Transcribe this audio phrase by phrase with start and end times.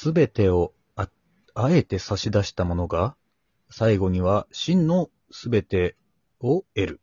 [0.00, 1.10] すべてをあ、
[1.52, 3.16] あえて差し出したものが、
[3.68, 5.94] 最後には真のすべて
[6.40, 7.00] を得る。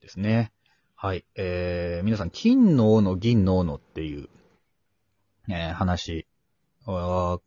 [0.00, 0.50] ですね。
[0.94, 1.26] はい。
[1.34, 4.30] えー、皆さん、金の斧、銀の斧っていう、
[5.50, 6.26] えー、話、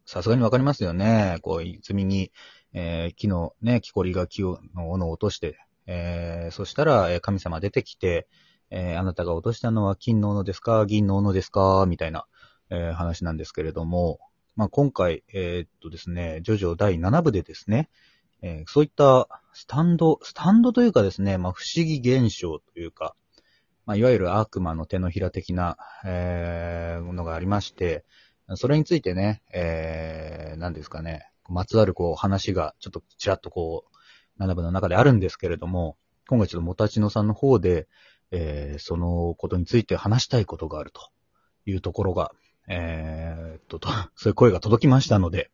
[0.06, 1.40] さすがにわかりますよね。
[1.42, 2.32] こう、泉に、
[2.74, 5.58] えー木のね、木こりが木の斧を落として、
[5.88, 8.28] えーそしたら、え神様出てきて、
[8.70, 10.86] えーあなたが落としたのは金の斧ですか？
[10.86, 11.84] 銀の斧ですか？
[11.88, 12.28] みたいな、
[12.70, 14.20] えー話なんですけれども、
[14.56, 17.90] まあ、今回、えーっとですね、ジョジョ第7部でですね、
[18.42, 23.16] えーそういったスタンド、スタンドというかですね、まあ、不思議現象というか、
[23.86, 28.06] まあ、いわゆる悪魔の手のひら的な、えーものがありまして、
[28.56, 33.86] それについてね、えー、何ですかね、まつわるこう話がちょっとちらっとこ
[34.40, 37.88] う、7部の中であるんですけれども、今回ちょっともたちのさんの方で、
[38.32, 41.02] えー、そのことについて話したいことがあると
[41.66, 42.32] いうところが、
[42.68, 45.52] えーっと、と そういう声が届きましたので、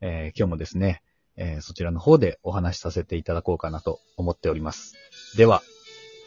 [0.00, 1.02] えー今日もですね、
[1.36, 4.94] えーそちらの方でお話しさせていただこうかなと思っております。
[5.36, 5.62] では、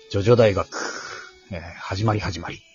[0.10, 0.68] ジョジョ大学、
[1.52, 2.71] えー始まり始まり。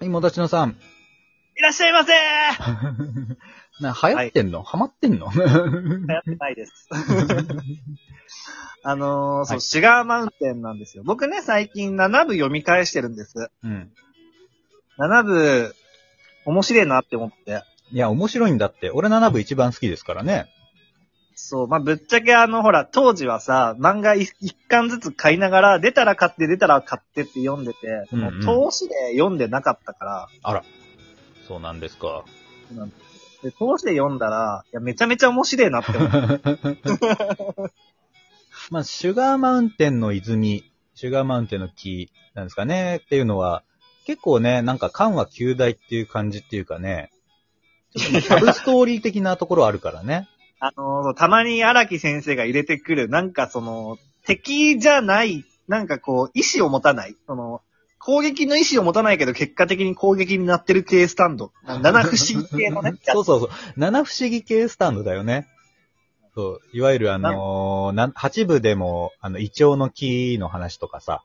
[0.00, 0.78] はい、もたちのさん。
[1.56, 2.12] いらっしゃいませ
[3.84, 5.30] な、流行ってんの、ハマってんの？
[5.30, 5.46] 流行
[6.18, 6.88] ってないです。
[8.82, 11.02] あのー、そう、はいシュガーマウンテンなんですよ。
[11.04, 13.50] 僕ね、最近7部読み返してるんです。
[13.62, 13.92] うん。
[14.98, 15.74] 7部、
[16.46, 17.62] 面白いなって思って。
[17.92, 18.90] いや、面白いんだって。
[18.90, 20.46] 俺7部一番好きですからね。
[21.42, 30.64] そう、まあ、ぶっちゃけあの、ほら、当時はさ、漫画一一巻ずつ買いながら、出たら買って、出たら買ってって読んでて、うんうんもう投資で読んでなかったから、あら。
[31.48, 32.24] そうなんですか。
[33.42, 37.72] で、投資で読んだら、いや、めちゃめちゃ面白いなって思って。
[38.70, 43.64] まあ、シュガーマウンテンの泉、シュガーマウンテンの木なんですかねっていうのは、
[44.06, 47.10] 結構ね、なんか感は旧大っていう感じっていうかね、
[47.96, 50.28] ちょっとねサブストーリー的なところあるからね。
[50.60, 57.62] あのたまに荒木先生が入れてくる、なんかその、敵じゃない、なんかこう、意志を持たない、その、
[57.98, 61.52] 攻撃の意志を持たないけど、結果的に攻撃になってる系スタンド。
[61.64, 62.94] 七不思議系のね。
[63.04, 63.50] そうそうそう。
[63.76, 65.48] 七不思議系スタンドだよね。
[66.34, 66.60] そう。
[66.72, 71.22] いわゆるあのーな、八部でも、あの、イチョウの木の話とかさ、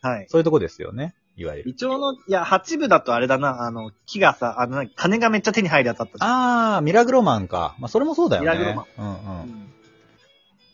[0.00, 0.26] はい。
[0.28, 1.14] そういうとこですよね。
[1.38, 1.70] いわゆる。
[1.70, 7.76] イチョウの、いや、八部だとあれだな、あの、木がさ、あの、なんか金がめっちゃ手に入るやつあったじゃんあー、ミラグロマンか。
[7.78, 8.50] まあ、それもそうだよね。
[8.50, 9.42] ミラグロマンうんう。
[9.42, 9.72] うんん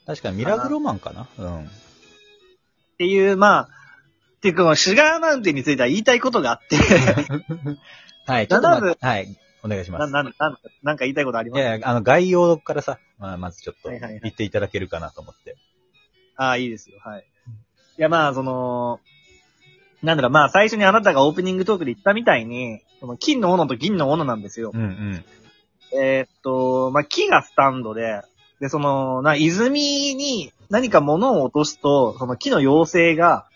[0.07, 1.27] 確かにミラグロマンかな。
[1.39, 1.65] うん。
[1.65, 1.69] っ
[2.99, 6.77] ていう、まあ、っていうか、このシュガーマウンテンについては言いたいことがあって、
[8.27, 10.13] はい、ちょっと待七って、はい、お願いしまな、す。
[10.13, 10.33] な、な、
[10.83, 11.61] なんか言いたいことあります？
[11.61, 15.57] いやいや、あの、概要からさ、まあ、まずちょっとはいはいはい言っていただけるかなと思って。
[16.37, 16.99] ああ、いいですよ。
[17.03, 17.25] はい。
[17.99, 19.01] いや、まあ、その、
[20.05, 24.71] なんだろう、まあ、最初にあなたがオープニングトークで言ったみたいに、その金の斧と銀の斧なんですよ。
[24.73, 25.25] うんうん。
[25.99, 28.21] えーっと、まあ、木がスタンドで、
[28.61, 33.47] で、その、な、泉に何か物を落とすと、その木の妖精が、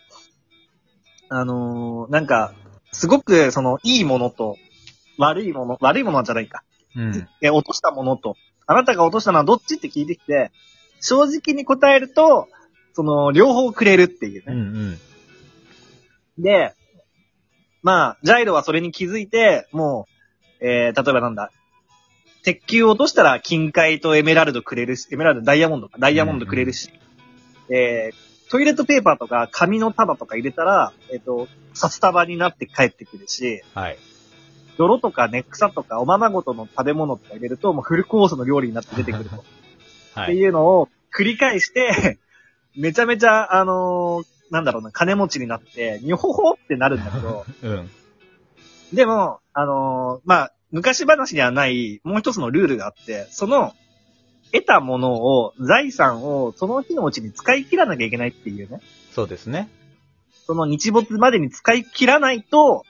[1.29, 2.55] あのーなんか、
[2.93, 4.57] すごく、その、いいものと、
[5.19, 6.63] 悪いもの、悪いものじゃないか。
[6.97, 7.29] うん。
[7.43, 8.37] え、落としたものと、
[8.67, 10.51] あなたが落としたのはどっちって聞いてきて、
[11.01, 12.49] 正直に答えると、
[12.95, 14.95] その、両方くれるっていううんうね。
[14.95, 14.99] ん。
[16.39, 16.75] で、
[17.83, 20.07] まあ、ジャイロはそれに気づいて、も
[20.61, 21.51] う、えー、例えばなんだ、
[22.43, 26.91] 鉄球を落としたら金塊とエメラルドくれるし、エメラルド、ダイヤモンドか、ダイヤモンドくれるし、
[27.69, 33.99] えー、トイレットペーパーとか紙の束とか入れたら、えっ、と、札束になって帰ってくるし、はい。
[34.79, 39.37] 泥とかね、草とかおままごとの食べ物とか入れると、もうフルコースの料理になって出てくると。
[39.37, 39.39] っ
[40.15, 40.37] てはい。
[40.37, 42.19] いうのを繰り返して、
[42.77, 47.91] めちゃめちゃ、あのーなんだろうな、金持ちになって、にほほってなるんだけど、 うん。
[48.93, 53.73] でも、あのーまあ、昔話にはない、もう一つのルールがあって、その、
[54.53, 58.81] 得たものを、財産を、その日のうちに使い切らなきゃいけないっていうね。
[59.13, 59.69] そうですね。
[60.47, 62.85] その日没までに使い切らないと、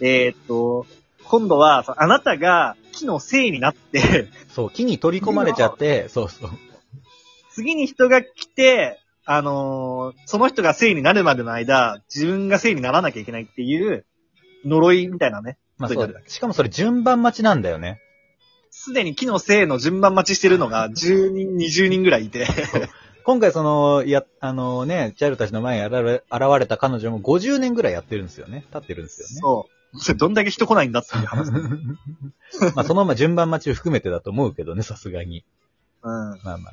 [0.00, 0.86] えーっと、
[1.24, 6.50] 今度は、そあなたが木のせいになって、そう、木に取り込まれちゃって、そうそう。
[7.52, 8.98] 次に人が来て、
[9.32, 14.04] あのーその人が聖になるまでの間、自分が聖にならなきゃいけないっていう、
[14.64, 15.56] 呪いみたいなね。
[15.78, 16.22] まあそういうのそう。
[16.26, 18.00] しかもそれ順番待ちなんだよね。
[18.70, 22.44] すでに木の聖の順番待ちしてるのが10人、20人ぐらいいて。
[23.22, 28.64] 今回その、いや、あのね、チャイルたちの前に現れ現れた彼女も50年ぐらいやってるんですよね。
[28.72, 29.34] 経ってるんですよね。
[29.40, 30.00] そう。
[30.00, 31.50] それどんだけ人来ないんだっていう話。
[31.50, 31.98] うん。
[32.74, 35.40] まあそのまま順番待ちを含めてだと思うけどね、さすがに。
[35.40, 35.42] っ
[36.02, 36.70] まあまあま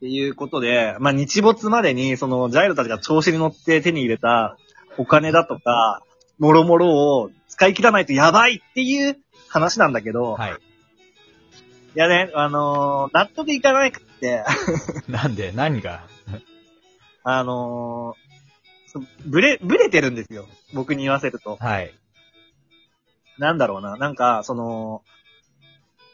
[0.00, 4.56] ていうことで、まあ日没までに、その、ジャイロたちが調子に乗って手に入れた
[4.98, 6.02] お金だとか、
[6.38, 9.18] もろもろを使い切らないとやばいっていう
[9.48, 10.42] 話なんだけど、あ。
[10.42, 10.52] はい。
[10.52, 14.44] いやね、あのー納得いかなくって、
[15.08, 16.02] なんで、何が？
[17.24, 18.30] あのー
[18.92, 20.48] そブレ、ブレてるんですよ。
[20.72, 21.56] 僕に言わせると。
[21.60, 21.94] はい。
[23.38, 23.96] なんだろうな。
[23.96, 25.02] なんか、その、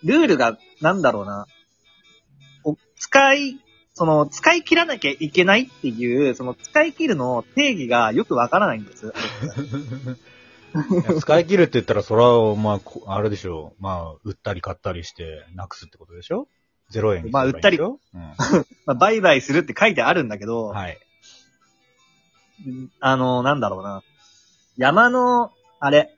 [0.03, 1.47] ルールが、なんだろうな。
[2.65, 3.59] お使い、
[3.97, 9.15] その、使い切らなきゃいけないっていう、その、使い切るの定義がよくわからないんです。
[11.19, 13.83] 使い切るって言ったら、それは、まあこ、あれでしょう。
[13.83, 16.47] まあ、売ったり買ったりして、なくすってことでしょ
[16.93, 17.99] ?0 円にすればいいんでしょ？
[18.85, 20.75] まあ、売買するって書いてあるんだけど、うん。
[20.75, 20.99] はい。
[22.67, 24.03] うんあの、なんだろうな。
[24.77, 26.15] 山の、あれ、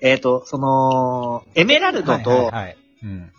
[0.00, 2.78] えっ、と、その、エメラルドと、はいはいはい。
[3.02, 3.32] うん。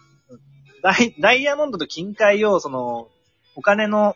[0.83, 3.07] ダイダイヤモンドと金塊を、その、
[3.55, 4.15] お金の、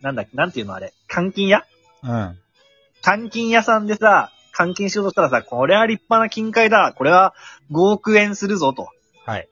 [0.00, 1.64] なんだっけ、なんていうのあれ、換金屋？
[2.02, 2.38] うん。
[3.02, 6.94] 換金屋さんでさ、換金しようとしたらさ、これは立派な金塊だ。
[6.96, 7.34] これは
[7.70, 8.88] 5億円するぞと。
[9.24, 9.48] はい。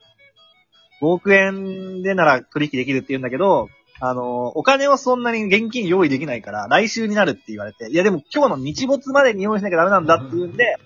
[1.01, 3.69] 5億円でなら取引できるって言うんだけど、
[3.99, 10.77] あの、お金をそんなに現金用意できないから、来週になるって言われて、いやでも今日の日没までに用意しなきゃダメなんだって言うんで、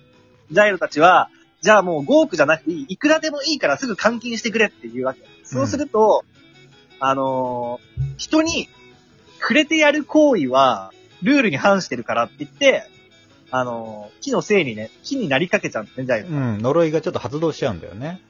[0.50, 1.28] ジャイロたちは、
[1.60, 5.20] じゃあもう5億じゃなくていい、いくらでもいいからすぐ換金してくれって言うわけ。
[5.44, 6.24] そうすると、
[7.00, 8.68] あのー人に
[9.40, 10.92] 触れてやる行為は、
[11.22, 12.84] ルールに反してるからって言って、
[13.50, 16.28] あのー木のせいにね、木になりかけちゃうんだね、ジャイロ。
[16.28, 16.58] うん。
[16.58, 18.20] 呪いがちょっと発動しちゃうんだよね。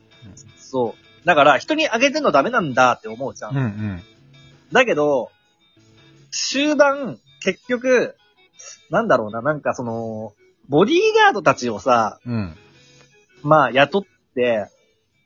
[0.57, 1.27] そう。
[1.27, 3.57] だから、人にあげてんのダメなんだって思うじゃん。
[3.57, 4.03] うんうん。
[4.73, 5.31] だけど、
[6.31, 8.17] 終盤、結局、
[8.91, 10.33] なんだろうな、なんかその、
[10.69, 12.57] ボディーガードたちをさ、うん。
[13.43, 14.69] まあ雇って、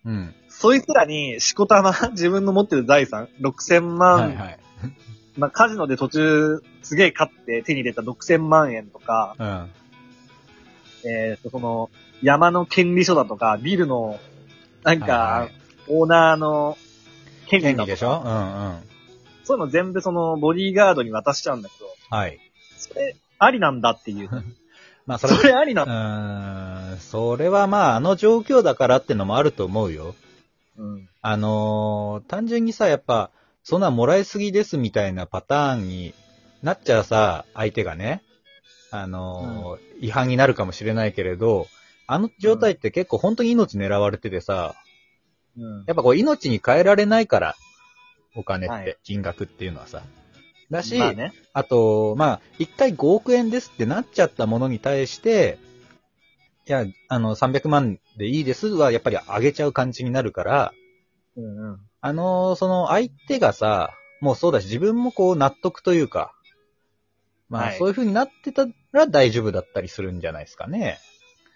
[0.04, 0.34] うん。
[0.48, 4.58] そいつらに、しこたま、 自分の持ってる財産、6000万、はいはい。
[5.36, 11.10] まあカジノで途中、すげえ勝って手に入れた6000万円とか、うん。
[11.10, 11.90] えっ、と、その、
[12.22, 14.18] 山の権利書だとか、ビルの、
[14.84, 15.52] なんか、はいはい
[15.88, 16.78] オーナーの
[17.46, 18.22] 権利権だとか利でしょ？
[18.24, 18.82] うんうん。
[19.44, 22.40] そういうの全部その、ボディーガードに渡しちゃうんだけど、はい。
[22.78, 24.30] それ、ありなんだっていう。
[25.06, 26.73] まあ、それそれありなうのーん。
[26.98, 30.14] それはまあ、あの状況だからってのもあると思うよ。
[30.76, 31.08] うん。
[31.22, 33.30] あのー単純にさ、やっぱ、
[33.62, 36.14] そんなんもらいすぎですみたいなパターンに
[36.62, 38.22] なっちゃうさ、相手がね、
[38.90, 41.66] あのー違反になるかもしれないけれど、
[42.06, 44.74] あの状態って結構本当に命狙われててさ、
[45.56, 45.84] うん。
[45.86, 47.56] やっぱこう命に変えられないから、
[48.36, 50.02] お金っはいて、金額っていうのはさ。
[50.70, 51.32] だし、まあね。
[51.52, 55.58] あと、まあ、一回5億円ですってなっちゃったものに対して、
[56.66, 60.72] いや、あの、300万でいいですは、やっぱり上げちゃう感じになるから、
[61.36, 61.80] うんうん。
[62.00, 66.32] あの、その相手がさ、もうそうだし、自分もこう納得というか、
[67.48, 70.98] まあ、はいそういう風になってたら大丈夫だったりするんじゃないですかね。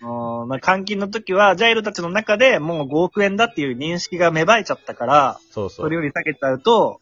[0.00, 5.86] あーまあ、監禁の時は、ジャイロたちの中でもう5億円だっていう認識が芽生えちゃったから、そうそう。
[5.86, 7.00] それより下げちゃうと、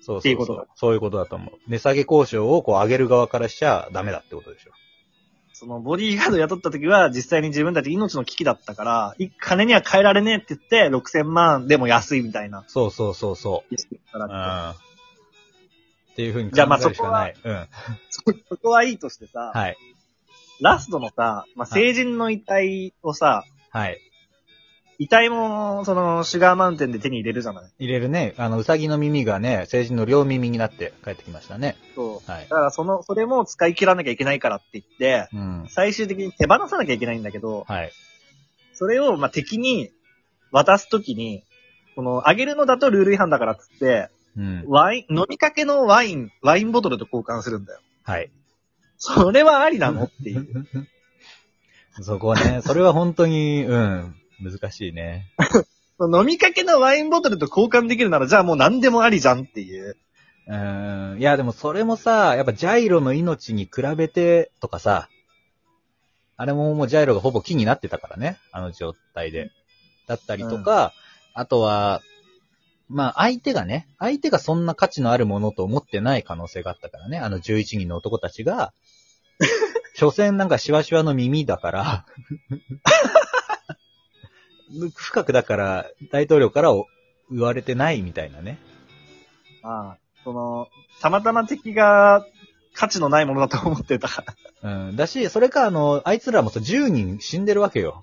[0.00, 1.54] そうそうそうっていうことだそういうことだと思う。
[1.68, 4.72] 値下げ交渉をこう上げる側からしちゃダメだってことでしょ。
[5.62, 12.64] そのボディーガード雇った時は実際に自分たち命の危機だったから、い金には変えられねえって言って、6000万でも安いみたいな。
[12.66, 13.74] そうそうそうそう。
[16.12, 17.36] っていう風に考じゃあまあえるしかない。
[17.44, 17.68] うん。
[18.10, 19.76] そ そこはいいとしてさ、はい。
[20.60, 24.00] ラストのさ、まあ、成人の遺体をさ、はい。
[25.02, 31.76] 遺体も、その、シュガーマウンテンで手に入れるじゃない入れるね、あの、うさぎの耳がね、成人の両耳になって帰ってきましたね。
[31.96, 32.30] そう。
[32.30, 32.54] はいだ。
[32.54, 35.66] からその、それも使い切らなきゃいけないからって言って、うん。
[35.70, 37.92] 最終的に手放さなきゃいけないんだけど、はい。
[38.74, 39.90] それを、まあ、敵に
[40.52, 41.42] 渡すときに、
[41.96, 44.64] この、あげるのだとルール違反だからっつって、うん。
[44.68, 47.80] ワイン、飲みかけのワイン、ワインボトルと交換するんだよ。
[48.04, 48.30] はい。
[48.98, 50.04] それはありなの？
[50.04, 50.46] っていう。
[52.02, 55.30] そこね、それは本当に、うん、難しいね。
[56.00, 59.96] 飲みかけのワインボトルと交換できるなら、じゃあもう何でもありじゃんっていう。
[60.48, 61.20] うーん。
[61.20, 65.08] いや、でもそれもさ、やっぱジャイロの命に比べてとかさ、
[66.36, 69.50] あれももうジャイロがほぼ木になってたからね、あの状態で。
[70.08, 70.92] だったりとか、
[71.34, 72.02] あとは、
[72.88, 78.72] まあ相手がね、相手がそんな価値のあるものと思ってない可能性があったからね、あの11人の男たちが、
[79.94, 82.06] 所詮なんかシワシワの耳だから、
[84.94, 86.70] 深くだから大統領から
[87.30, 88.58] 言われてないみたいなね。
[89.62, 90.68] まあ、その、
[91.00, 92.26] たまたま敵が
[92.74, 94.08] 価値のないものだと思ってた。
[94.62, 94.96] うん。
[94.96, 98.02] だし、それか、あの、あいつらもさ、10人死んでるわけよ。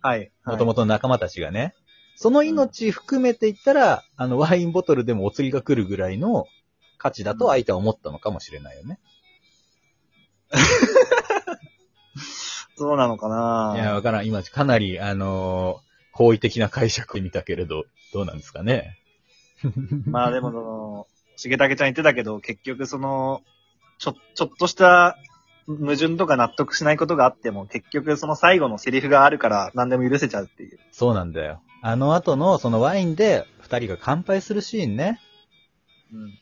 [0.00, 0.30] はい。
[0.44, 1.74] もともとの仲間たちがね。
[2.16, 6.46] その命含めて言ったら、あの、ワインボトルでもお釣りが来るぐらいの
[6.98, 8.98] 価値だと相手は思ったのかもしれないよね。
[12.76, 14.26] そうなのかないや、わからん。
[14.26, 18.98] 今、かなり、あのー好意的な解釈で見たけれど、どうなんですかね？
[20.06, 23.42] まあでもその、しげたけちゃん言ってたけど、結局その、
[23.98, 25.16] ちょ、ちょっとした
[25.66, 30.78] 矛盾とか納得しないことがあっても、結局その最後のセリフがあるから何でも許せちゃうっていう。
[30.90, 31.62] そうなんだよ。
[31.82, 35.20] あの後の、そのワインで二人が乾杯するシーンね。
[36.12, 36.22] うん。
[36.24, 36.32] うん。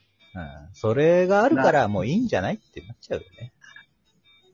[0.73, 2.55] それがあるから、もういいんじゃない？
[2.55, 3.53] ってなっちゃうよね。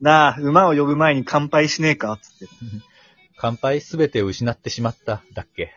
[0.00, 2.18] なあ、馬を呼ぶ前に乾杯しねえか？
[2.20, 2.46] つって。
[3.38, 5.72] 乾杯すべてを失ってしまった、だっけ。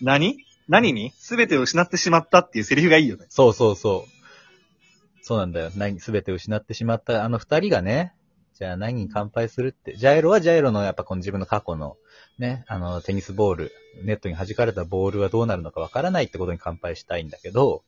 [0.00, 0.36] 何？
[0.68, 1.12] 何に？
[1.18, 3.26] 全てを失ってしまったっていうセリフがいいよね。
[3.28, 5.24] そうそうそう。
[5.24, 5.70] そうなんだよ。
[5.76, 8.14] 何、すべて失ってしまったあの二人がね、
[8.54, 9.94] じゃあ何に乾杯するって。
[9.96, 11.96] ジャイロはジャイロのやっぱこの自分の過去の、
[12.38, 17.82] ね、あの、テニスボール、ネットに弾かれたボールはどうなるのかわからないってことに乾杯したいんだけど、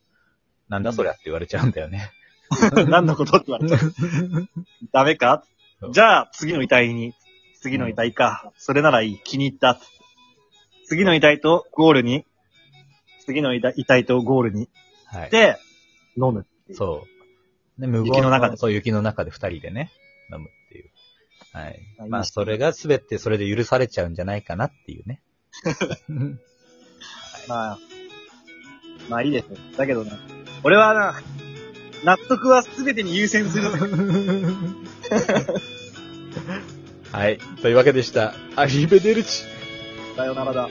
[0.69, 2.11] なんだそりゃって言われちゃうんだよね。
[2.87, 3.93] 何のことって言われちゃう。
[4.93, 5.43] ダメか？
[5.91, 7.13] じゃあ、次の遺体に、
[7.61, 8.51] 次の遺体か。
[8.57, 9.21] それならいい。
[9.23, 9.79] 気に入った。
[10.85, 12.25] 次の遺体とゴールに、
[13.25, 14.69] 次の遺体遺体とゴールに、
[15.05, 15.29] はい。
[15.29, 15.57] で、
[16.17, 16.45] 飲む。
[16.73, 17.07] そ
[17.77, 17.81] う。
[17.81, 19.91] ね、無言雪の中でそう、雪の中で二人でね、
[20.33, 20.89] 飲むっていう。
[21.53, 22.05] はいあ。
[22.07, 25.21] まあ、いいそれがすべてそれで許されちゃうんじゃないかなっていうね。
[27.47, 27.79] まあ、
[29.07, 29.57] まあいいですよ。
[29.77, 30.17] だけどな、
[30.63, 31.21] 俺はな、
[32.03, 33.69] 納得は全てに優先する。
[37.11, 37.39] はい。
[37.61, 38.33] というわけでした。
[38.55, 39.43] アリベデルチ。
[40.15, 40.69] さよならだ。